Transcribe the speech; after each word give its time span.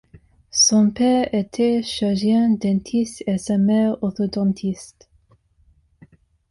Son 0.55 0.89
père 0.89 1.31
était 1.31 1.83
chirurgien 1.83 2.49
dentiste 2.59 3.23
et 3.27 3.37
sa 3.37 3.59
mère 3.59 3.97
orthodontiste. 4.03 5.07